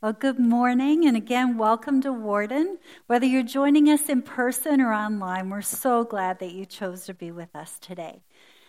[0.00, 2.78] Well, good morning, and again, welcome to Warden.
[3.08, 7.14] Whether you're joining us in person or online, we're so glad that you chose to
[7.14, 8.22] be with us today.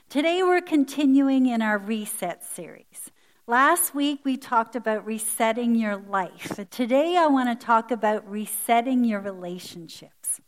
[0.10, 3.12] Today, we're continuing in our Reset series.
[3.46, 6.60] Last week, we talked about resetting your life.
[6.72, 10.42] Today, I want to talk about resetting your relationships.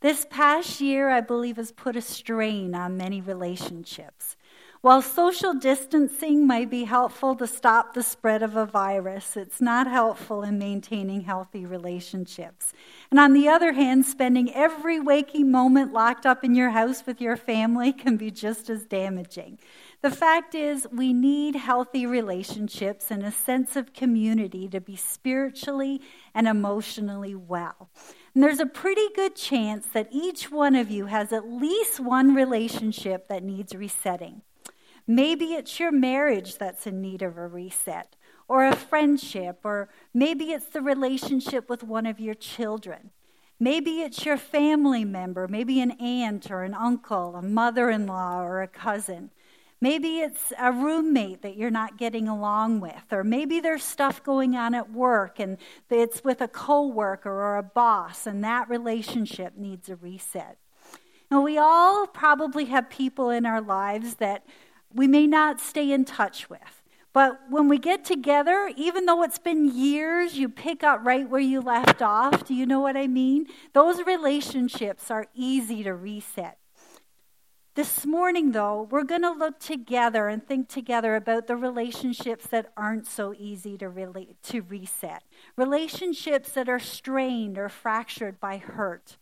[0.00, 4.36] This past year, I believe, has put a strain on many relationships.
[4.82, 9.86] While social distancing might be helpful to stop the spread of a virus, it's not
[9.86, 12.72] helpful in maintaining healthy relationships.
[13.08, 17.20] And on the other hand, spending every waking moment locked up in your house with
[17.20, 19.60] your family can be just as damaging.
[20.00, 26.00] The fact is, we need healthy relationships and a sense of community to be spiritually
[26.34, 27.88] and emotionally well.
[28.34, 32.34] And there's a pretty good chance that each one of you has at least one
[32.34, 34.42] relationship that needs resetting.
[35.06, 38.16] Maybe it's your marriage that's in need of a reset,
[38.48, 43.10] or a friendship, or maybe it's the relationship with one of your children.
[43.58, 48.42] Maybe it's your family member, maybe an aunt or an uncle, a mother in law,
[48.42, 49.30] or a cousin.
[49.80, 54.54] Maybe it's a roommate that you're not getting along with, or maybe there's stuff going
[54.54, 55.58] on at work and
[55.90, 60.58] it's with a coworker or a boss, and that relationship needs a reset.
[61.30, 64.44] Now, we all probably have people in our lives that
[64.94, 66.82] we may not stay in touch with.
[67.12, 71.40] But when we get together, even though it's been years, you pick up right where
[71.40, 72.44] you left off.
[72.46, 73.46] Do you know what I mean?
[73.74, 76.56] Those relationships are easy to reset.
[77.74, 82.70] This morning, though, we're going to look together and think together about the relationships that
[82.76, 85.22] aren't so easy to, really, to reset.
[85.56, 89.16] Relationships that are strained or fractured by hurt.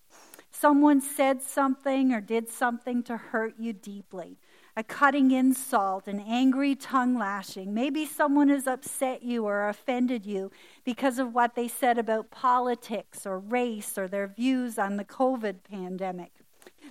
[0.50, 4.36] Someone said something or did something to hurt you deeply
[4.76, 7.74] a cutting insult, an angry tongue lashing.
[7.74, 10.50] Maybe someone has upset you or offended you
[10.84, 15.56] because of what they said about politics or race or their views on the COVID
[15.68, 16.32] pandemic.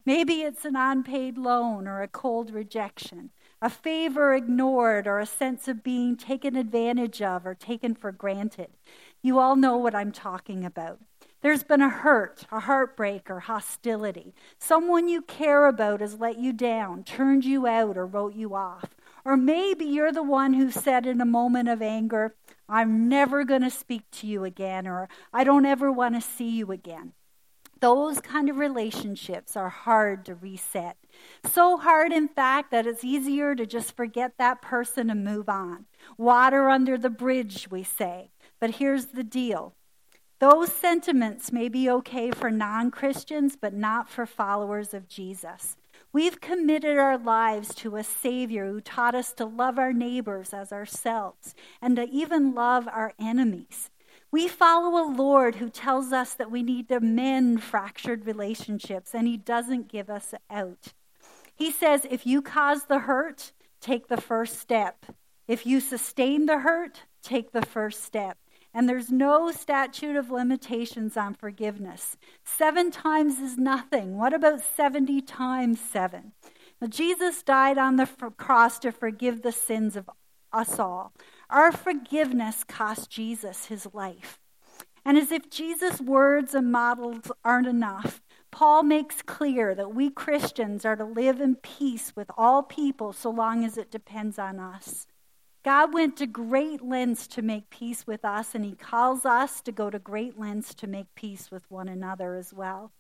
[0.06, 3.32] Maybe it's an unpaid loan or a cold rejection,
[3.62, 8.70] a favor ignored or a sense of being taken advantage of or taken for granted.
[9.22, 11.00] You all know what I'm talking about.
[11.42, 14.34] There's been a hurt, a heartbreak, or hostility.
[14.58, 18.96] Someone you care about has let you down, turned you out, or wrote you off.
[19.24, 22.36] Or maybe you're the one who said in a moment of anger,
[22.68, 26.50] I'm never going to speak to you again, or I don't ever want to see
[26.50, 27.14] you again.
[27.80, 30.98] Those kind of relationships are hard to reset.
[31.46, 35.86] So hard, in fact, that it's easier to just forget that person and move on.
[36.18, 38.32] Water under the bridge, we say.
[38.60, 39.76] But here's the deal
[40.40, 45.76] those sentiments may be okay for non Christians, but not for followers of Jesus.
[46.14, 50.72] We've committed our lives to a Savior who taught us to love our neighbors as
[50.72, 53.92] ourselves and to even love our enemies.
[54.32, 59.28] We follow a Lord who tells us that we need to mend fractured relationships, and
[59.28, 60.94] He doesn't give us out.
[61.54, 63.52] He says, if you cause the hurt,
[63.82, 65.06] take the first step.
[65.48, 68.38] If you sustain the hurt, take the first step
[68.74, 72.18] and there's no statute of limitations on forgiveness.
[72.44, 74.18] Seven times is nothing.
[74.18, 76.34] What about 70 times seven?
[76.80, 78.08] Now, Jesus died on the
[78.38, 80.10] cross to forgive the sins of
[80.54, 81.14] us all.
[81.50, 84.40] Our forgiveness cost Jesus his life.
[85.04, 90.86] And as if Jesus' words and models aren't enough, Paul makes clear that we Christians
[90.86, 95.08] are to live in peace with all people so long as it depends on us.
[95.70, 99.72] God went to great lengths to make peace with us, and He calls us to
[99.72, 102.92] go to great lengths to make peace with one another as well.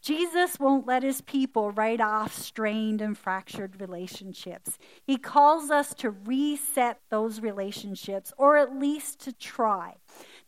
[0.00, 4.78] Jesus won't let his people write off strained and fractured relationships.
[5.02, 9.96] He calls us to reset those relationships, or at least to try.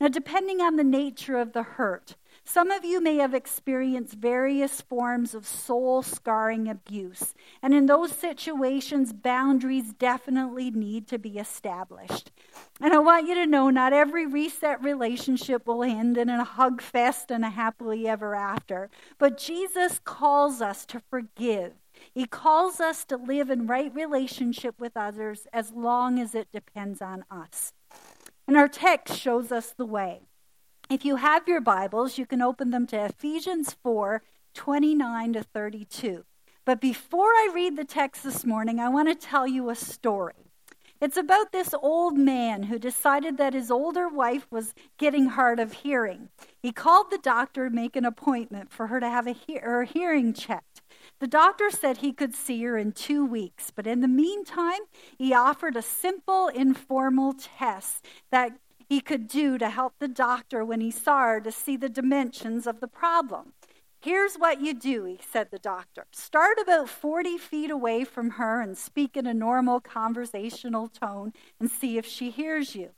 [0.00, 2.16] Now, depending on the nature of the hurt,
[2.48, 8.12] some of you may have experienced various forms of soul scarring abuse, and in those
[8.12, 12.30] situations, boundaries definitely need to be established.
[12.80, 16.80] And I want you to know not every reset relationship will end in a hug
[16.80, 21.72] fest and a happily ever after, but Jesus calls us to forgive.
[22.14, 27.02] He calls us to live in right relationship with others as long as it depends
[27.02, 27.72] on us.
[28.46, 30.20] And our text shows us the way.
[30.88, 34.22] If you have your Bibles, you can open them to Ephesians 4
[34.54, 36.24] 29 to 32.
[36.64, 40.52] But before I read the text this morning, I want to tell you a story.
[41.00, 45.72] It's about this old man who decided that his older wife was getting hard of
[45.72, 46.28] hearing.
[46.62, 49.82] He called the doctor to make an appointment for her to have a he- her
[49.82, 50.82] hearing checked.
[51.18, 54.80] The doctor said he could see her in two weeks, but in the meantime,
[55.18, 58.52] he offered a simple, informal test that
[58.88, 62.66] he could do to help the doctor when he saw her to see the dimensions
[62.66, 63.52] of the problem.
[64.00, 66.06] Here's what you do, he said the doctor.
[66.12, 71.70] Start about 40 feet away from her and speak in a normal conversational tone and
[71.70, 72.90] see if she hears you.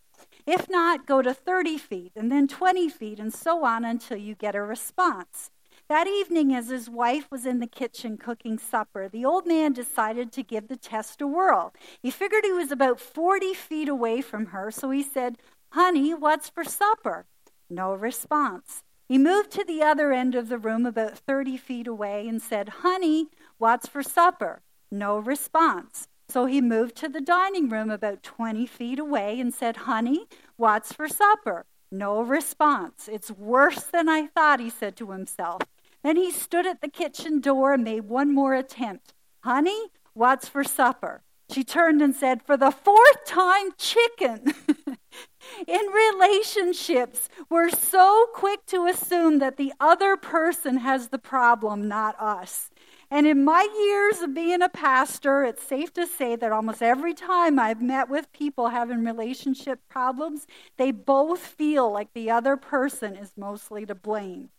[0.46, 4.34] If not, go to 30 feet and then 20 feet and so on until you
[4.34, 5.50] get a response.
[5.88, 10.32] That evening, as his wife was in the kitchen cooking supper, the old man decided
[10.32, 11.72] to give the test a whirl.
[12.02, 15.38] He figured he was about 40 feet away from her, so he said,
[15.72, 17.26] Honey, what's for supper?
[17.68, 18.82] No response.
[19.06, 22.68] He moved to the other end of the room about 30 feet away and said,
[22.80, 23.26] Honey,
[23.58, 24.62] what's for supper?
[24.90, 26.08] No response.
[26.30, 30.26] So he moved to the dining room about 20 feet away and said, Honey,
[30.56, 31.66] what's for supper?
[31.90, 33.08] No response.
[33.10, 35.62] It's worse than I thought, he said to himself.
[36.02, 39.12] Then he stood at the kitchen door and made one more attempt.
[39.40, 41.22] Honey, what's for supper?
[41.50, 44.52] She turned and said, For the fourth time, chicken.
[45.66, 52.20] In relationships, we're so quick to assume that the other person has the problem, not
[52.20, 52.70] us.
[53.10, 57.14] And in my years of being a pastor, it's safe to say that almost every
[57.14, 60.46] time I've met with people having relationship problems,
[60.76, 64.50] they both feel like the other person is mostly to blame.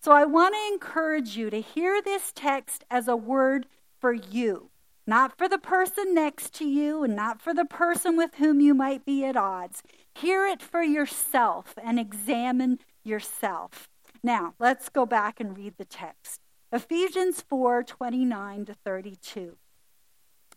[0.00, 3.66] So I want to encourage you to hear this text as a word
[4.00, 4.70] for you,
[5.08, 8.74] not for the person next to you and not for the person with whom you
[8.74, 9.82] might be at odds.
[10.14, 13.88] Hear it for yourself and examine yourself.
[14.22, 16.42] Now, let's go back and read the text.
[16.70, 19.56] Ephesians 4 29 to 32.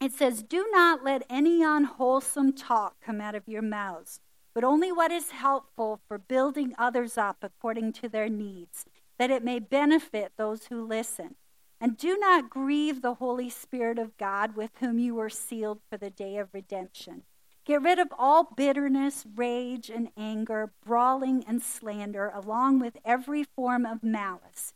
[0.02, 4.20] It says, Do not let any unwholesome talk come out of your mouths,
[4.54, 8.84] but only what is helpful for building others up according to their needs
[9.18, 11.36] that it may benefit those who listen.
[11.82, 15.98] And do not grieve the Holy Spirit of God with whom you were sealed for
[15.98, 17.24] the day of redemption.
[17.66, 23.88] Get rid of all bitterness, rage, and anger, brawling and slander, along with every form
[23.88, 24.74] of malice.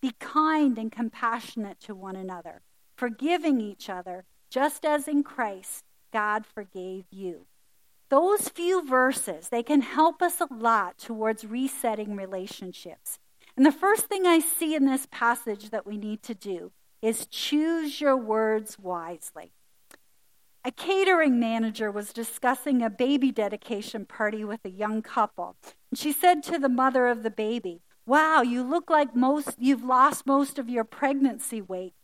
[0.00, 2.62] Be kind and compassionate to one another,
[2.96, 7.46] forgiving each other, just as in Christ God forgave you.
[8.10, 13.18] Those few verses, they can help us a lot towards resetting relationships.
[13.56, 17.26] And the first thing I see in this passage that we need to do is
[17.26, 19.52] choose your words wisely.
[20.64, 25.56] A catering manager was discussing a baby dedication party with a young couple.
[25.90, 29.84] And she said to the mother of the baby, Wow, you look like most you've
[29.84, 31.94] lost most of your pregnancy weight.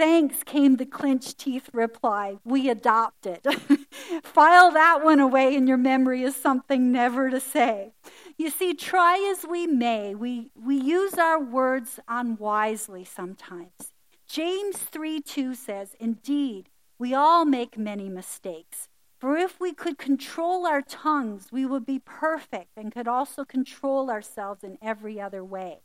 [0.00, 2.38] Thanks, came the clenched teeth reply.
[2.42, 3.40] We adopted.
[4.22, 7.92] File that one away in your memory as something never to say.
[8.38, 13.92] You see, try as we may, we, we use our words unwisely sometimes.
[14.26, 18.88] James 3 2 says, Indeed, we all make many mistakes.
[19.18, 24.08] For if we could control our tongues, we would be perfect and could also control
[24.08, 25.80] ourselves in every other way.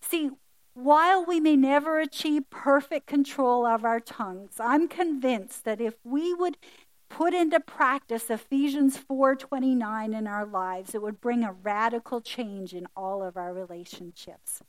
[0.00, 0.30] See,
[0.74, 6.32] while we may never achieve perfect control of our tongues, I'm convinced that if we
[6.34, 6.56] would
[7.08, 12.86] put into practice Ephesians 4:29 in our lives, it would bring a radical change in
[12.96, 14.62] all of our relationships.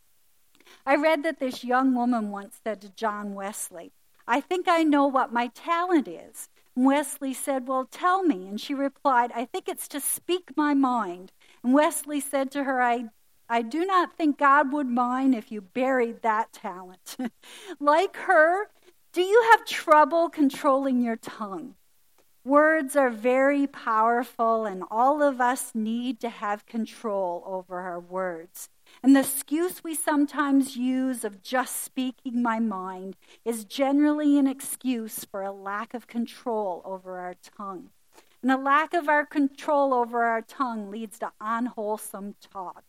[0.85, 3.91] I read that this young woman once said to John Wesley,
[4.27, 8.59] "I think I know what my talent is." And Wesley said, "Well, tell me." And
[8.59, 11.31] she replied, "I think it's to speak my mind."
[11.63, 13.11] And Wesley said to her, "I
[13.51, 17.17] I do not think God would mind if you buried that talent.
[17.81, 18.69] like her,
[19.11, 21.75] do you have trouble controlling your tongue?
[22.45, 28.69] Words are very powerful, and all of us need to have control over our words.
[29.03, 35.25] And the excuse we sometimes use of just speaking my mind is generally an excuse
[35.25, 37.89] for a lack of control over our tongue.
[38.41, 42.85] And a lack of our control over our tongue leads to unwholesome talk.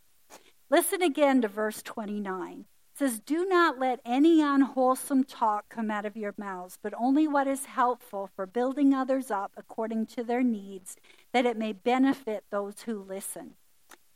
[0.73, 2.61] Listen again to verse 29.
[2.61, 7.29] It says, Do not let any unwholesome talk come out of your mouths, but only
[7.29, 10.97] what is helpful for building others up according to their needs,
[11.35, 13.57] that it may benefit those who listen.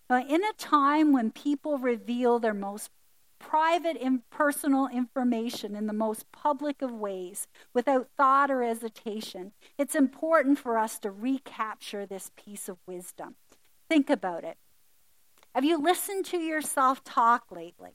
[0.08, 2.90] Now, in a time when people reveal their most
[3.38, 9.94] private and personal information in the most public of ways without thought or hesitation, it's
[9.94, 13.34] important for us to recapture this piece of wisdom.
[13.90, 14.56] Think about it.
[15.56, 17.92] Have you listened to yourself talk lately?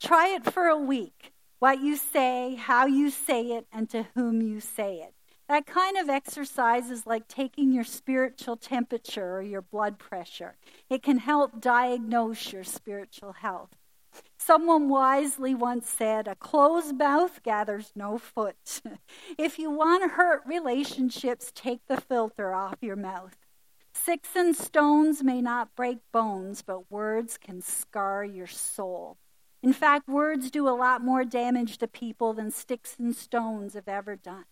[0.00, 1.32] Try it for a week.
[1.58, 5.12] What you say, how you say it, and to whom you say it.
[5.48, 10.54] That kind of exercise is like taking your spiritual temperature or your blood pressure.
[10.88, 13.70] It can help diagnose your spiritual health.
[14.38, 18.82] Someone wisely once said, A closed mouth gathers no foot.
[19.36, 23.36] if you want to hurt relationships, take the filter off your mouth.
[24.02, 29.18] Sticks and stones may not break bones, but words can scar your soul.
[29.62, 33.88] In fact, words do a lot more damage to people than sticks and stones have
[33.88, 34.46] ever done.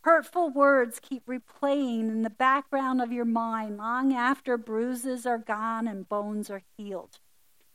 [0.00, 5.86] Hurtful words keep replaying in the background of your mind long after bruises are gone
[5.86, 7.18] and bones are healed.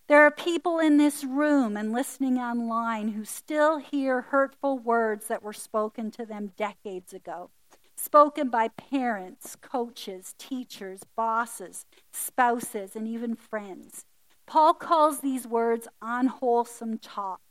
[0.07, 5.43] There are people in this room and listening online who still hear hurtful words that
[5.43, 7.51] were spoken to them decades ago,
[7.99, 14.05] spoken by parents, coaches, teachers, bosses, spouses, and even friends.
[14.47, 17.41] Paul calls these words unwholesome talk.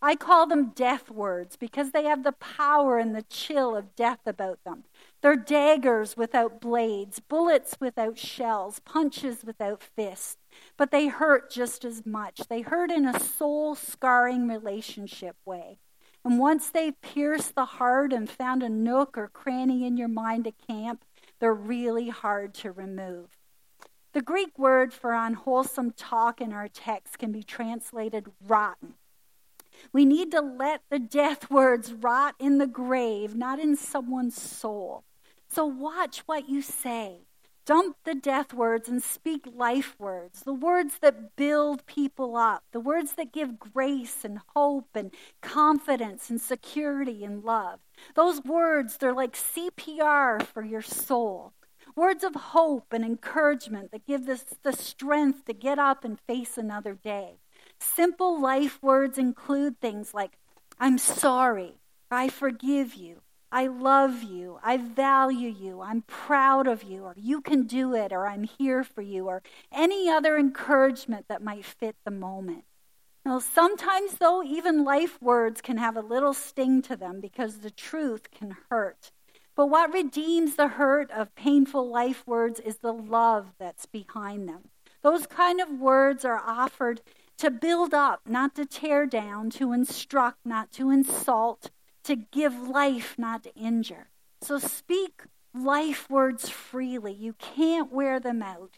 [0.00, 4.20] I call them death words because they have the power and the chill of death
[4.26, 4.84] about them.
[5.20, 10.38] They're daggers without blades, bullets without shells, punches without fists,
[10.76, 12.40] but they hurt just as much.
[12.48, 15.78] They hurt in a soul scarring relationship way.
[16.24, 20.44] And once they've pierced the heart and found a nook or cranny in your mind
[20.44, 21.04] to camp,
[21.40, 23.38] they're really hard to remove.
[24.12, 28.94] The Greek word for unwholesome talk in our text can be translated rotten.
[29.92, 35.04] We need to let the death words rot in the grave, not in someone's soul.
[35.48, 37.22] So watch what you say.
[37.64, 42.80] Dump the death words and speak life words, the words that build people up, the
[42.80, 47.78] words that give grace and hope and confidence and security and love.
[48.16, 51.52] Those words, they're like CPR for your soul.
[51.94, 56.58] Words of hope and encouragement that give us the strength to get up and face
[56.58, 57.38] another day.
[57.78, 60.32] Simple life words include things like,
[60.80, 61.74] I'm sorry,
[62.10, 63.21] I forgive you,
[63.54, 68.10] I love you, I value you, I'm proud of you, or you can do it,
[68.10, 72.64] or I'm here for you, or any other encouragement that might fit the moment.
[73.26, 77.70] Now, sometimes, though, even life words can have a little sting to them because the
[77.70, 79.12] truth can hurt.
[79.54, 84.70] But what redeems the hurt of painful life words is the love that's behind them.
[85.02, 87.02] Those kind of words are offered
[87.36, 91.70] to build up, not to tear down, to instruct, not to insult,
[92.04, 94.08] to give life, not to injure.
[94.40, 95.22] So speak
[95.54, 97.12] life words freely.
[97.12, 98.76] You can't wear them out.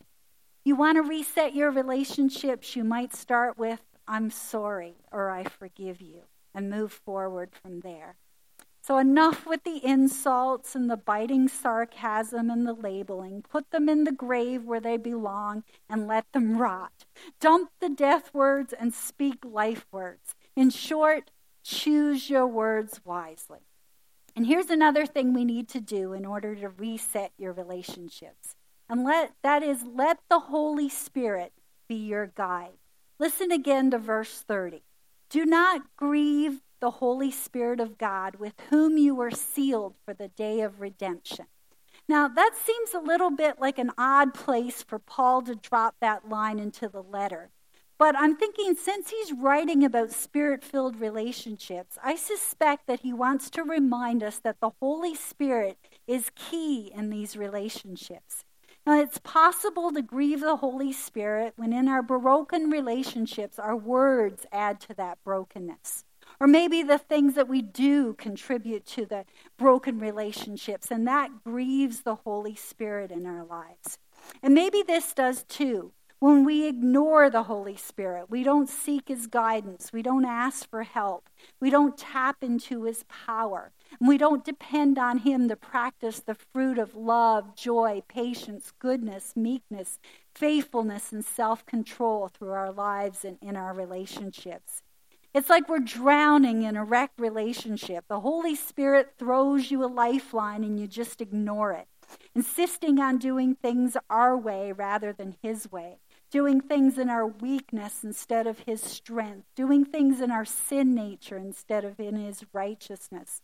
[0.64, 6.00] You want to reset your relationships, you might start with, I'm sorry, or I forgive
[6.00, 6.23] you,
[6.54, 8.16] and move forward from there.
[8.87, 13.43] So, enough with the insults and the biting sarcasm and the labeling.
[13.49, 17.07] Put them in the grave where they belong and let them rot.
[17.40, 20.35] Dump the death words and speak life words.
[20.54, 21.31] In short,
[21.64, 23.61] choose your words wisely.
[24.37, 28.56] And here's another thing we need to do in order to reset your relationships.
[28.88, 31.52] And let that is let the Holy Spirit
[31.88, 32.78] be your guide.
[33.18, 34.83] Listen again to verse 30.
[35.30, 40.28] Do not grieve the Holy Spirit of God, with whom you were sealed for the
[40.28, 41.47] day of redemption.
[42.06, 46.28] Now, that seems a little bit like an odd place for Paul to drop that
[46.28, 47.50] line into the letter.
[47.96, 53.50] But I'm thinking since he's writing about spirit filled relationships, I suspect that he wants
[53.50, 58.44] to remind us that the Holy Spirit is key in these relationships.
[58.86, 64.44] Now, it's possible to grieve the Holy Spirit when in our broken relationships, our words
[64.52, 66.04] add to that brokenness.
[66.40, 69.24] Or maybe the things that we do contribute to the
[69.56, 73.98] broken relationships, and that grieves the Holy Spirit in our lives.
[74.42, 75.92] And maybe this does too.
[76.25, 80.83] When we ignore the Holy Spirit, we don't seek His guidance, we don't ask for
[80.83, 81.28] help,
[81.61, 86.35] we don't tap into His power, and we don't depend on Him to practice the
[86.35, 89.99] fruit of love, joy, patience, goodness, meekness,
[90.35, 94.81] faithfulness, and self control through our lives and in our relationships.
[95.35, 98.07] It's like we're drowning in a wrecked relationship.
[98.09, 101.87] The Holy Spirit throws you a lifeline and you just ignore it,
[102.35, 105.99] insisting on doing things our way rather than His way,
[106.34, 111.36] doing things in our weakness instead of His strength, doing things in our sin nature
[111.36, 113.40] instead of in His righteousness.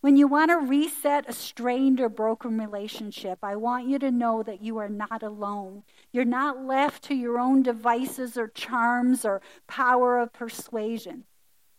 [0.00, 4.42] When you want to reset a strained or broken relationship, I want you to know
[4.42, 5.84] that you are not alone.
[6.10, 11.22] You're not left to your own devices or charms or power of persuasion.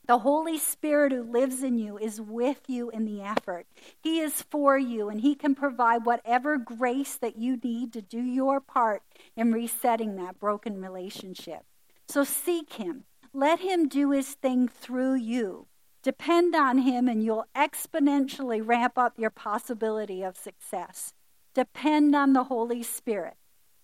[0.09, 3.67] The Holy Spirit who lives in you is with you in the effort.
[4.01, 8.19] He is for you, and He can provide whatever grace that you need to do
[8.19, 9.03] your part
[9.35, 11.59] in resetting that broken relationship.
[12.07, 13.03] So seek Him.
[13.33, 15.67] Let Him do His thing through you.
[16.01, 21.13] Depend on Him, and you'll exponentially ramp up your possibility of success.
[21.53, 23.35] Depend on the Holy Spirit.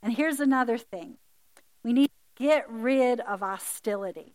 [0.01, 1.17] And here's another thing
[1.83, 4.33] we need to get rid of hostility.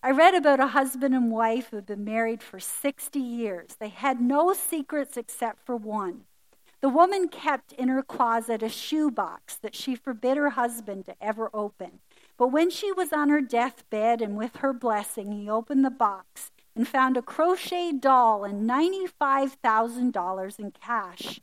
[0.00, 3.76] I read about a husband and wife who had been married for 60 years.
[3.80, 6.22] They had no secrets except for one.
[6.80, 11.50] The woman kept in her closet a shoebox that she forbid her husband to ever
[11.52, 11.98] open.
[12.36, 16.52] But when she was on her deathbed and with her blessing, he opened the box
[16.76, 21.40] and found a crocheted doll and $95,000 in cash.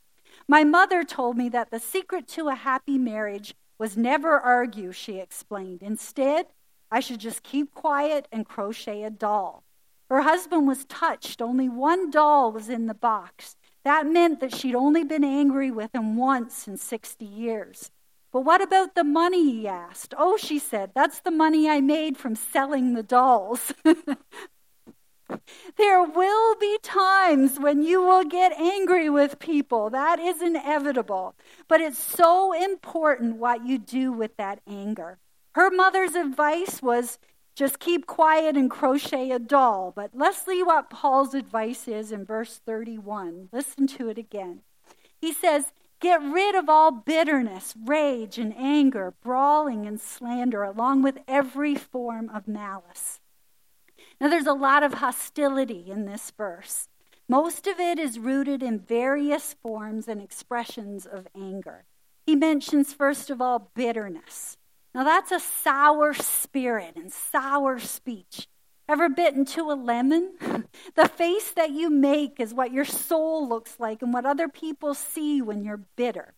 [0.48, 5.20] My mother told me that the secret to a happy marriage was never argue, she
[5.20, 5.84] explained.
[5.84, 6.46] Instead,
[6.92, 9.63] I should just keep quiet and crochet a doll.
[10.10, 11.42] Her husband was touched.
[11.42, 13.56] Only one doll was in the box.
[13.84, 17.92] That meant that she'd only been angry with him once in 60 years.
[18.32, 19.44] But what about the money?
[19.44, 20.13] He asked.
[20.18, 23.74] Oh, she said, that's the money I made from selling the dolls.
[25.77, 29.89] there will be times when you will get angry with people.
[29.89, 31.36] That is inevitable.
[31.68, 35.18] But it's so important what you do with that anger.
[35.56, 37.18] Her mother's advice was
[37.56, 39.94] just keep quiet and crochet a doll.
[39.96, 43.48] But let's see what Paul's advice is in verse 31.
[43.54, 44.64] Listen to it again.
[45.22, 45.72] He says,
[46.02, 52.30] Get rid of all bitterness, rage, and anger, brawling and slander, along with every form
[52.34, 53.22] of malice.
[54.20, 56.90] Now, there's a lot of hostility in this verse.
[57.30, 61.86] Most of it is rooted in various forms and expressions of anger.
[62.26, 64.58] He mentions, first of all, bitterness.
[64.96, 68.48] Now, that's a sour spirit and sour speech.
[68.88, 70.36] Ever bitten to a lemon?
[70.96, 74.94] the face that you make is what your soul looks like and what other people
[74.94, 76.34] see when you're bitter.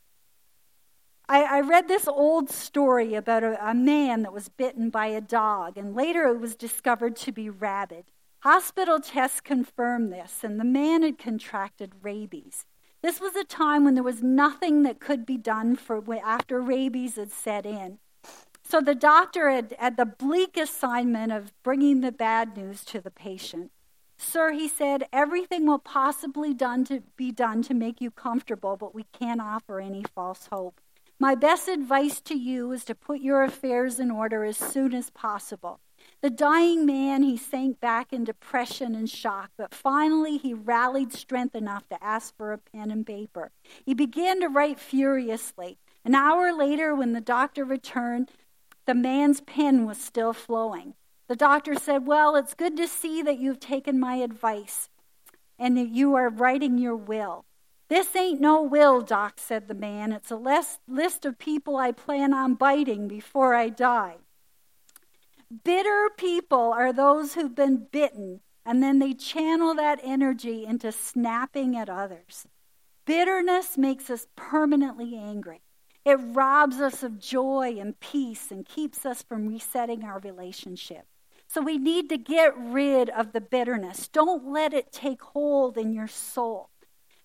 [1.30, 5.22] I, I read this old story about a, a man that was bitten by a
[5.22, 8.06] dog, and later it was discovered to be rabid.
[8.40, 12.66] Hospital tests confirmed this, and the man had contracted rabies.
[13.04, 17.18] This was a time when there was nothing that could be done for after rabies
[17.18, 18.00] had set in.
[18.70, 23.10] So the doctor had, had the bleak assignment of bringing the bad news to the
[23.10, 23.72] patient.
[24.18, 28.94] Sir, he said, everything will possibly done to be done to make you comfortable, but
[28.94, 30.82] we can't offer any false hope.
[31.18, 35.12] My best advice to you is to put your affairs in order as soon as
[35.12, 35.80] possible.
[36.22, 41.56] The dying man, he sank back in depression and shock, but finally he rallied strength
[41.56, 43.51] enough to ask for a pen and paper.
[43.86, 45.77] He began to write furiously.
[46.03, 48.32] An hour later, when the doctor returned,
[48.88, 50.96] the man's pen was still flowing.
[51.28, 54.90] The doctor said, Well, it's good to see that you've taken my advice
[55.60, 57.46] and that you are writing your will.
[57.90, 60.12] This ain't no will, Doc, said the man.
[60.12, 60.36] It's a
[60.88, 64.16] list of people I plan on biting before I die.
[65.64, 71.78] Bitter people are those who've been bitten and then they channel that energy into snapping
[71.78, 72.46] at others.
[73.06, 75.62] Bitterness makes us permanently angry.
[76.07, 81.05] It robs us of joy and peace and keeps us from resetting our relationship.
[81.50, 84.07] So we need to get rid of the bitterness.
[84.07, 86.70] Don't let it take hold in your soul.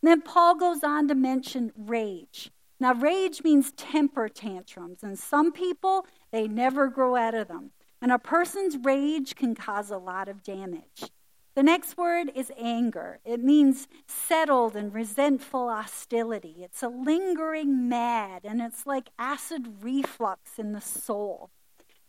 [0.02, 2.50] And then Paul goes on to mention rage.
[2.80, 7.70] Now, rage means temper tantrums, and some people, they never grow out of them.
[8.00, 11.08] And a person's rage can cause a lot of damage.
[11.54, 13.18] The next word is anger.
[13.26, 16.56] It means settled and resentful hostility.
[16.60, 21.50] It's a lingering mad, and it's like acid reflux in the soul.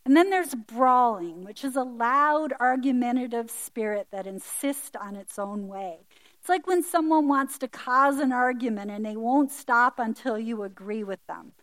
[0.06, 5.68] And then there's brawling, which is a loud, argumentative spirit that insists on its own
[5.68, 6.00] way.
[6.40, 10.64] It's like when someone wants to cause an argument and they won't stop until you
[10.64, 11.54] agree with them.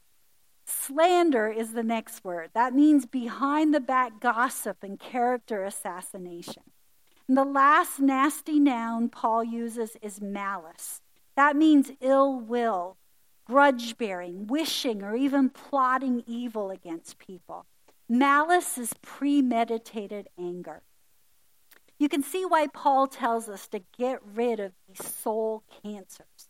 [0.66, 2.50] Slander is the next word.
[2.54, 6.62] That means behind the back gossip and character assassination.
[7.30, 11.00] And the last nasty noun Paul uses is malice.
[11.36, 12.96] That means ill will,
[13.44, 17.66] grudge bearing, wishing, or even plotting evil against people.
[18.08, 20.82] Malice is premeditated anger.
[22.00, 26.48] You can see why Paul tells us to get rid of these soul cancers.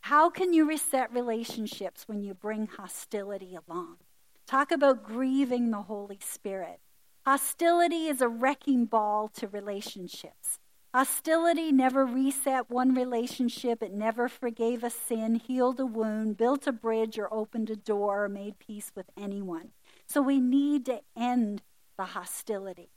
[0.00, 3.98] How can you reset relationships when you bring hostility along?
[4.46, 6.80] Talk about grieving the Holy Spirit.
[7.26, 10.58] Hostility is a wrecking ball to relationships.
[10.94, 13.82] Hostility never reset one relationship.
[13.82, 18.24] It never forgave a sin, healed a wound, built a bridge, or opened a door,
[18.24, 19.70] or made peace with anyone.
[20.06, 21.62] So we need to end
[21.96, 22.90] the hostility.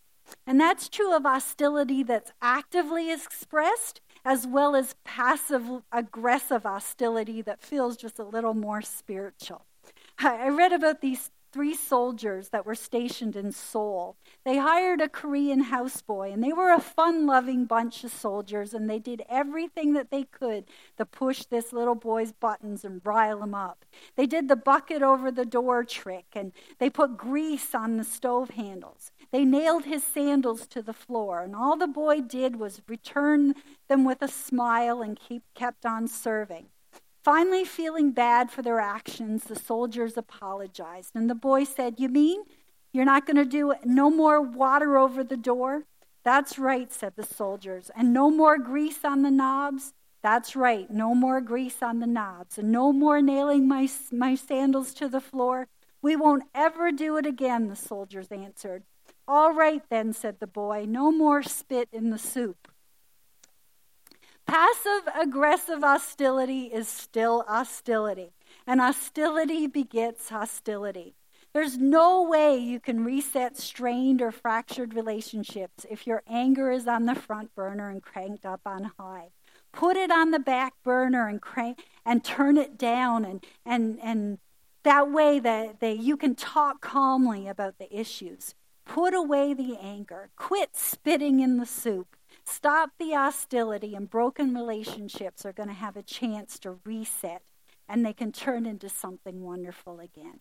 [0.45, 7.61] And that's true of hostility that's actively expressed as well as passive aggressive hostility that
[7.61, 9.65] feels just a little more spiritual.
[10.19, 14.15] I read about these three soldiers that were stationed in Seoul.
[14.43, 18.89] They hired a Korean houseboy, and they were a fun loving bunch of soldiers, and
[18.89, 20.65] they did everything that they could
[20.97, 23.85] to push this little boy's buttons and rile him up.
[24.15, 28.51] They did the bucket over the door trick, and they put grease on the stove
[28.51, 29.11] handles.
[29.31, 33.55] They nailed his sandals to the floor, and all the boy did was return
[33.87, 36.67] them with a smile and keep, kept on serving.
[37.27, 41.11] Finally, feeling bad for their actions, the soldiers apologized.
[41.13, 42.43] And the boy said, You mean
[42.93, 45.83] you're not going to do no more water over the door?
[46.23, 47.91] That's right, said the soldiers.
[47.97, 49.91] And no more grease on the knobs?
[50.23, 52.57] That's right, no more grease on the knobs.
[52.57, 55.67] And no more nailing my, my sandals to the floor?
[56.01, 58.83] We won't ever do it again, the soldiers answered.
[59.27, 62.69] All right, then, said the boy, no more spit in the soup.
[64.47, 68.31] Passive aggressive hostility is still hostility,
[68.65, 71.15] and hostility begets hostility.
[71.53, 77.05] There's no way you can reset strained or fractured relationships if your anger is on
[77.05, 79.29] the front burner and cranked up on high.
[79.73, 84.39] Put it on the back burner and crank and turn it down and and and
[84.83, 88.55] that way that, that you can talk calmly about the issues.
[88.85, 90.29] Put away the anger.
[90.37, 92.16] Quit spitting in the soup.
[92.49, 97.41] Stop the hostility, and broken relationships are going to have a chance to reset
[97.89, 100.39] and they can turn into something wonderful again.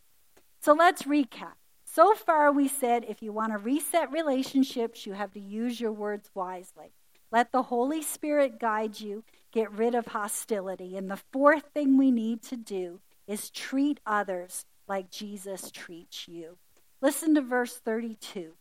[0.61, 1.55] So let's recap.
[1.85, 5.93] So far, we said if you want to reset relationships, you have to use your
[5.93, 6.93] words wisely.
[7.31, 10.97] Let the Holy Spirit guide you, get rid of hostility.
[10.97, 16.59] And the fourth thing we need to do is treat others like Jesus treats you.
[17.01, 18.55] Listen to verse 32.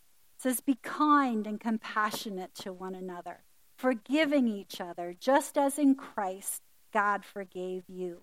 [0.45, 3.39] Says, Be kind and compassionate to one another,
[3.79, 6.61] forgiving each other, just as in Christ
[6.93, 8.21] God forgave you.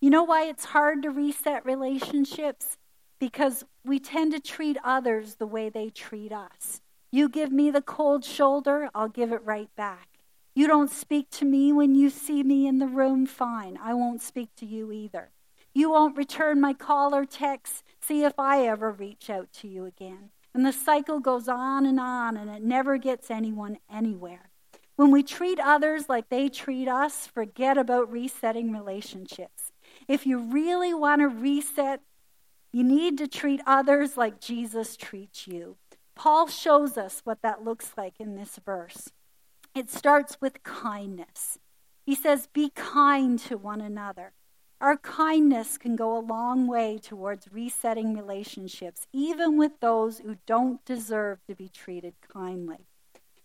[0.00, 2.78] You know why it's hard to reset relationships?
[3.18, 6.82] Because we tend to treat others the way they treat us.
[7.10, 10.20] You give me the cold shoulder, I'll give it right back.
[10.54, 13.76] You don't speak to me when you see me in the room, fine.
[13.82, 15.32] I won't speak to you either.
[15.74, 17.82] You won't return my call or text.
[18.00, 20.30] See if I ever reach out to you again.
[20.56, 24.48] And the cycle goes on and on, and it never gets anyone anywhere.
[24.96, 29.72] When we treat others like they treat us, forget about resetting relationships.
[30.08, 32.00] If you really want to reset,
[32.72, 35.76] you need to treat others like Jesus treats you.
[36.14, 39.10] Paul shows us what that looks like in this verse.
[39.74, 41.58] It starts with kindness.
[42.06, 44.32] He says, Be kind to one another.
[44.78, 50.84] Our kindness can go a long way towards resetting relationships, even with those who don't
[50.84, 52.86] deserve to be treated kindly.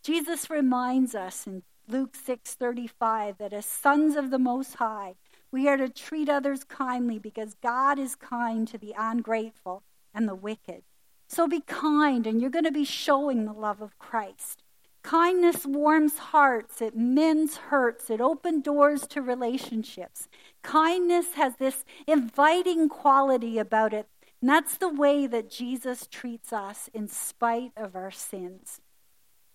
[0.03, 5.15] Jesus reminds us in Luke 6:35 that as sons of the most high,
[5.51, 10.35] we are to treat others kindly because God is kind to the ungrateful and the
[10.35, 10.83] wicked.
[11.27, 14.60] So be kind and you're going to be showing the love of Christ.
[15.03, 20.27] Kindness warms hearts, it mends hurts, it opens doors to relationships.
[20.61, 24.07] Kindness has this inviting quality about it,
[24.41, 28.79] and that's the way that Jesus treats us in spite of our sins.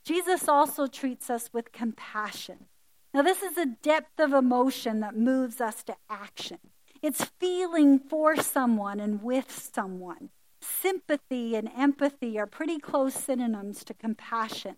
[0.05, 2.67] Jesus also treats us with compassion.
[3.15, 6.59] Now, this is a depth of emotion that moves us to action.
[7.03, 10.31] It's feeling for someone and with someone.
[10.61, 14.77] Sympathy and empathy are pretty close synonyms to compassion.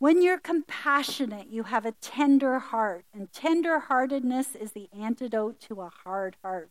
[0.00, 5.82] When you're compassionate, you have a tender heart, and tender heartedness is the antidote to
[5.82, 6.70] a hard heart.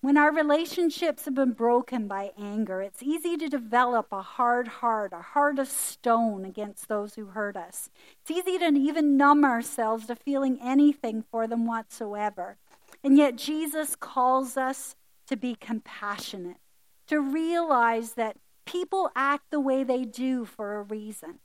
[0.00, 5.12] When our relationships have been broken by anger, it's easy to develop a hard heart,
[5.12, 7.90] a heart of stone against those who hurt us.
[8.22, 12.56] It's easy to even numb ourselves to feeling anything for them whatsoever.
[13.04, 14.94] And yet, Jesus calls us
[15.26, 16.56] to be compassionate,
[17.08, 21.40] to realize that people act the way they do for a reason.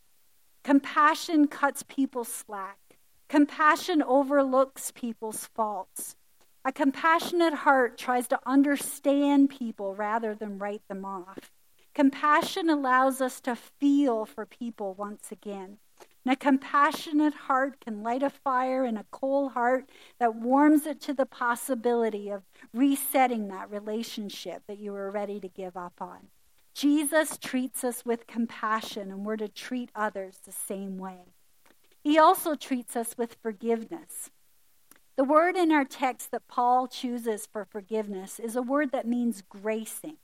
[0.68, 2.98] Compassion cuts people slack.
[3.30, 6.18] Compassion overlooks people's faults.
[6.66, 11.54] A compassionate heart tries to understand people rather than write them off.
[11.96, 15.78] Compassion allows us to feel for people once again.
[16.26, 21.00] And a compassionate heart can light a fire in a cold heart that warms it
[21.04, 26.28] to the possibility of resetting that relationship that you were ready to give up on.
[26.78, 31.34] Jesus treats us with compassion, and we're to treat others the same way.
[32.04, 34.30] He also treats us with forgiveness.
[35.16, 39.42] The word in our text that Paul chooses for forgiveness is a word that means
[39.50, 40.18] gracing.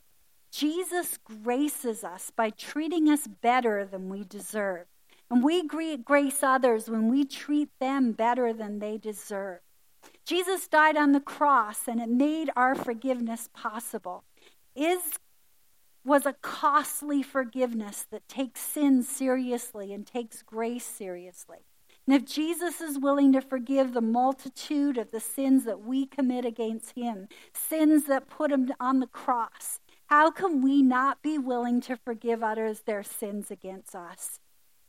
[0.52, 4.86] Jesus graces us by treating us better than we deserve.
[5.32, 9.62] And we grace others when we treat them better than they deserve.
[10.24, 14.24] Jesus died on the cross and it made our forgiveness possible.
[14.76, 15.18] Is
[16.06, 21.60] was a costly forgiveness that takes sin seriously and takes grace seriously.
[22.06, 26.44] And if Jesus is willing to forgive the multitude of the sins that we commit
[26.44, 31.80] against him, sins that put him on the cross, how can we not be willing
[31.82, 34.40] to forgive others their sins against us?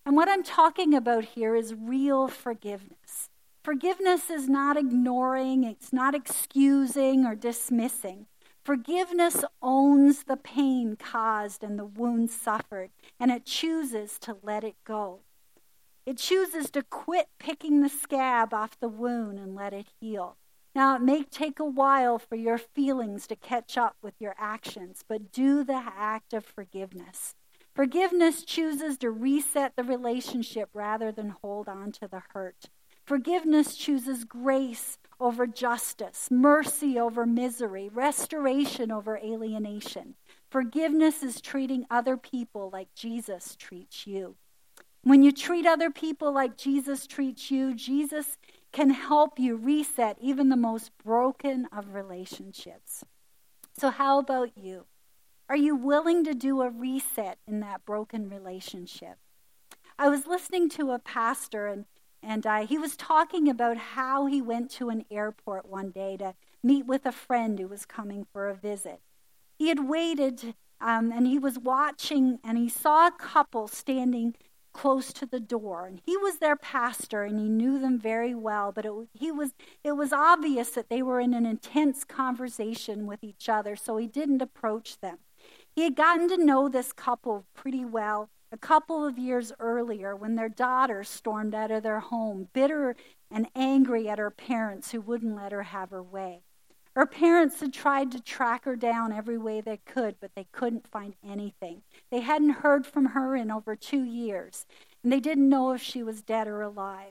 [0.05, 3.31] And what I'm talking about here is real forgiveness.
[3.63, 8.27] Forgiveness is not ignoring, it's not excusing or dismissing.
[8.65, 14.77] Forgiveness owns the pain caused and the wound suffered, and it chooses to let it
[14.85, 15.21] go.
[16.07, 20.39] It chooses to quit picking the scab off the wound and let it heal.
[20.75, 25.05] Now, it may take a while for your feelings to catch up with your actions,
[25.07, 27.35] but do the act of forgiveness.
[27.75, 32.71] Forgiveness chooses to reset the relationship rather than hold on to the hurt.
[33.05, 40.15] Forgiveness chooses grace over justice, mercy over misery, restoration over alienation.
[40.51, 44.37] Forgiveness is treating other people like Jesus treats you.
[45.03, 48.39] When you treat other people like Jesus treats you, Jesus
[48.73, 53.05] can help you reset even the most broken of relationships.
[53.77, 54.87] So, how about you?
[55.49, 59.19] Are you willing to do a reset in that broken relationship?
[59.99, 61.85] I was listening to a pastor, and
[62.25, 66.35] and uh, he was talking about how he went to an airport one day to
[66.63, 69.01] meet with a friend who was coming for a visit.
[69.59, 74.35] He had waited um, and he was watching, and he saw a couple standing
[74.75, 78.73] close to the door and he was their pastor and he knew them very well
[78.73, 83.23] but it, he was it was obvious that they were in an intense conversation with
[83.23, 85.19] each other so he didn't approach them
[85.77, 90.37] he had gotten to know this couple pretty well a couple of years earlier when
[90.37, 92.95] their daughter stormed out of their home, bitter
[93.29, 96.41] and angry at her parents who wouldn't let her have her way.
[96.95, 100.87] Her parents had tried to track her down every way they could, but they couldn't
[100.87, 101.83] find anything.
[102.13, 104.67] They hadn't heard from her in over two years,
[105.03, 107.11] and they didn't know if she was dead or alive.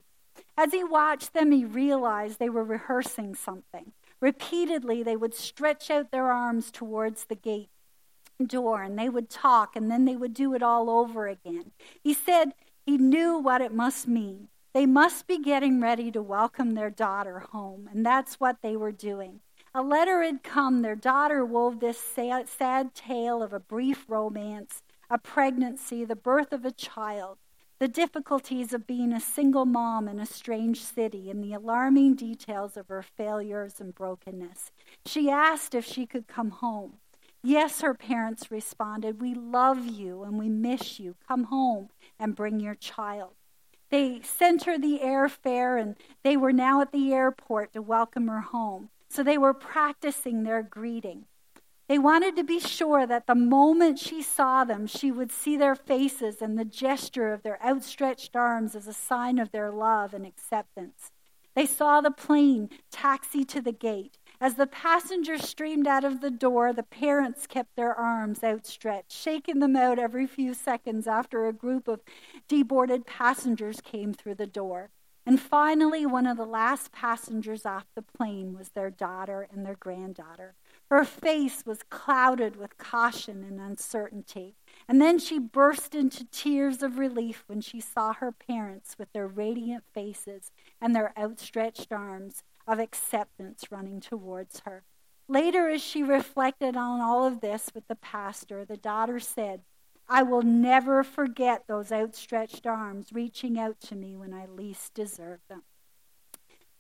[0.58, 3.92] As he watched them, he realized they were rehearsing something.
[4.22, 7.68] Repeatedly, they would stretch out their arms towards the gate
[8.46, 11.72] door and they would talk and then they would do it all over again.
[12.04, 12.54] He said
[12.86, 14.50] he knew what it must mean.
[14.74, 18.92] They must be getting ready to welcome their daughter home, and that's what they were
[18.92, 19.42] doing.
[19.76, 20.82] A letter had come.
[20.82, 26.52] Their daughter wove this sad, sad tale of a brief romance, a pregnancy, the birth
[26.52, 27.38] of a child,
[27.80, 32.76] the difficulties of being a single mom in a strange city, and the alarming details
[32.76, 34.72] of her failures and brokenness.
[35.06, 36.98] She asked if she could come home.
[37.44, 41.16] Yes, her parents responded, We love you and we miss you.
[41.28, 43.32] Come home and bring your child.
[43.90, 48.42] They sent her the airfare and they were now at the airport to welcome her
[48.42, 48.90] home.
[49.10, 51.26] So they were practicing their greeting.
[51.90, 55.76] They wanted to be sure that the moment she saw them, she would see their
[55.76, 60.26] faces and the gesture of their outstretched arms as a sign of their love and
[60.26, 61.12] acceptance.
[61.56, 64.18] They saw the plane taxi to the gate.
[64.44, 69.60] As the passengers streamed out of the door, the parents kept their arms outstretched, shaking
[69.60, 72.02] them out every few seconds after a group of
[72.50, 74.90] deboarded passengers came through the door.
[75.26, 79.78] And finally, one of the last passengers off the plane was their daughter and their
[79.78, 80.56] granddaughter.
[80.92, 84.56] Her face was clouded with caution and uncertainty.
[84.90, 89.26] And then she burst into tears of relief when she saw her parents with their
[89.26, 90.52] radiant faces
[90.82, 94.84] and their outstretched arms of acceptance running towards her.
[95.28, 99.62] Later, as she reflected on all of this with the pastor, the daughter said,
[100.10, 105.47] I will never forget those outstretched arms reaching out to me when I least deserved
[105.47, 105.63] them.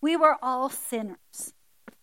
[0.01, 1.53] We were all sinners,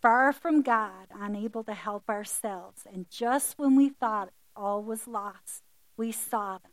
[0.01, 5.63] far from God, unable to help ourselves, and just when we thought all was lost,
[5.97, 6.73] we saw them,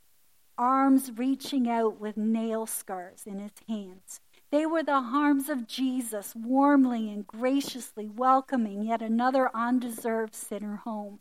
[0.58, 6.34] arms reaching out with nail scars in his hands, they were the arms of Jesus,
[6.36, 11.20] warmly and graciously welcoming yet another undeserved sinner home.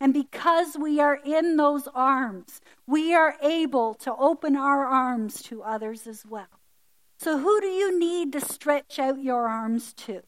[0.00, 5.62] And because we are in those arms, we are able to open our arms to
[5.62, 6.60] others as well.
[7.18, 10.22] So, who do you need to stretch out your arms to?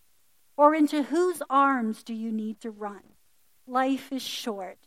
[0.57, 3.15] Or into whose arms do you need to run?
[3.67, 4.79] Life is short.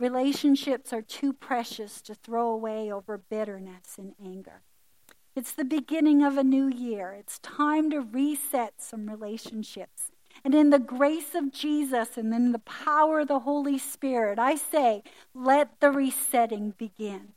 [0.00, 4.62] Relationships are too precious to throw away over bitterness and anger.
[5.36, 7.12] It's the beginning of a new year.
[7.18, 10.12] It's time to reset some relationships.
[10.44, 14.54] And in the grace of Jesus and in the power of the Holy Spirit, I
[14.54, 15.02] say,
[15.34, 17.32] let the resetting begin.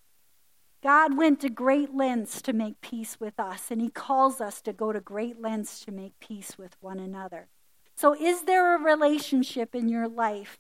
[0.84, 4.74] God went to great lengths to make peace with us, and He calls us to
[4.74, 7.48] go to great lengths to make peace with one another.
[7.96, 10.60] So, is there a relationship in your life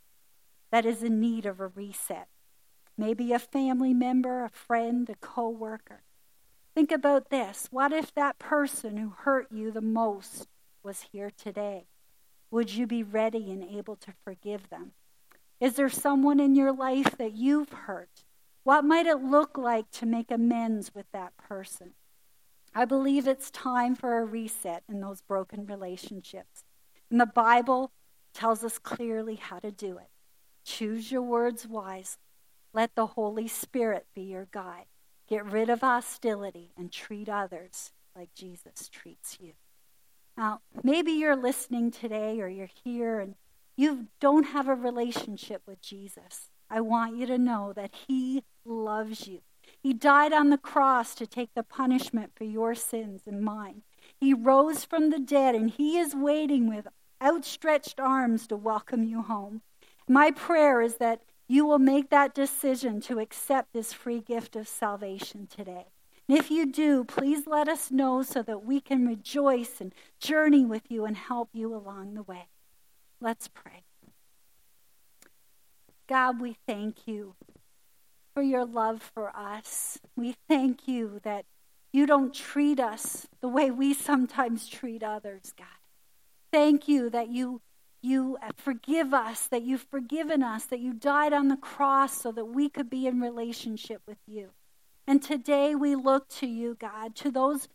[0.71, 2.27] that is in need of a reset?
[2.97, 6.01] Maybe a family member, a friend, a co worker.
[6.77, 7.69] Think about this.
[7.71, 10.47] What if that person who hurt you the most
[10.83, 11.87] was here today?
[12.51, 14.91] Would you be ready and able to forgive them?
[15.59, 18.25] Is there someone in your life that you've hurt?
[18.61, 21.93] What might it look like to make amends with that person?
[22.75, 26.63] I believe it's time for a reset in those broken relationships.
[27.09, 27.91] And the Bible
[28.35, 30.11] tells us clearly how to do it.
[30.63, 32.21] Choose your words wisely.
[32.71, 34.85] Let the Holy Spirit be your guide.
[35.27, 39.53] Get rid of hostility and treat others like Jesus treats you.
[40.37, 43.35] Now, maybe you're listening today or you're here and
[43.75, 46.49] you don't have a relationship with Jesus.
[46.69, 49.41] I want you to know that He loves you.
[49.81, 53.83] He died on the cross to take the punishment for your sins and mine.
[54.19, 56.87] He rose from the dead and He is waiting with
[57.21, 59.61] outstretched arms to welcome you home.
[60.07, 64.67] My prayer is that you will make that decision to accept this free gift of
[64.67, 65.85] salvation today.
[66.27, 70.65] And if you do, please let us know so that we can rejoice and journey
[70.65, 72.47] with you and help you along the way.
[73.21, 73.83] Let's pray.
[76.07, 77.35] God, we thank you
[78.33, 79.99] for your love for us.
[80.15, 81.45] We thank you that
[81.93, 85.67] you don't treat us the way we sometimes treat others, God.
[86.51, 87.61] Thank you that you
[88.07, 92.45] you forgive us, that you've forgiven us, that you died on the cross so that
[92.45, 94.49] we could be in relationship with you.
[95.05, 97.67] And today we look to you, God, to those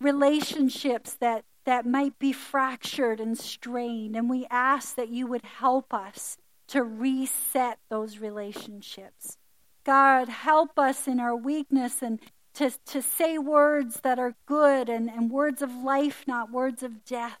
[0.00, 4.16] relationships that, that might be fractured and strained.
[4.16, 6.36] And we ask that you would help us
[6.68, 9.36] to reset those relationships.
[9.84, 12.20] God, help us in our weakness and
[12.54, 17.04] to, to say words that are good and, and words of life, not words of
[17.04, 17.38] death.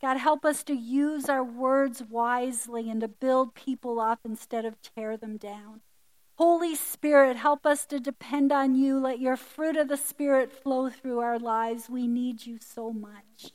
[0.00, 4.76] God, help us to use our words wisely and to build people up instead of
[4.82, 5.80] tear them down.
[6.36, 8.98] Holy Spirit, help us to depend on you.
[8.98, 11.88] Let your fruit of the Spirit flow through our lives.
[11.88, 13.52] We need you so much.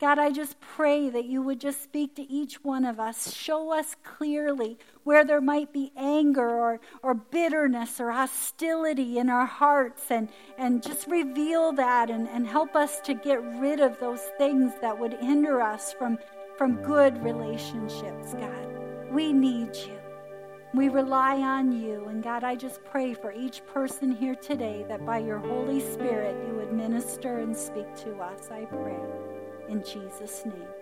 [0.00, 3.34] God, I just pray that you would just speak to each one of us.
[3.34, 9.44] Show us clearly where there might be anger or, or bitterness or hostility in our
[9.44, 14.22] hearts and, and just reveal that and, and help us to get rid of those
[14.38, 16.16] things that would hinder us from,
[16.56, 18.68] from good relationships, God.
[19.10, 19.98] We need you.
[20.72, 22.06] We rely on you.
[22.06, 26.36] And God, I just pray for each person here today that by your Holy Spirit
[26.48, 28.48] you would minister and speak to us.
[28.50, 29.39] I pray.
[29.70, 30.79] In Jesus' name.